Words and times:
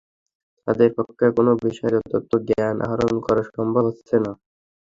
তাদের 0.67 0.89
পক্ষে 0.97 1.25
কোনো 1.37 1.51
বিষয়ে 1.63 1.93
যথার্থ 1.95 2.31
জ্ঞান 2.47 2.75
আহরণ 2.85 3.15
করা 3.25 3.43
সম্ভব 3.49 3.83
হচ্ছে 3.89 4.15
না। 4.23 4.31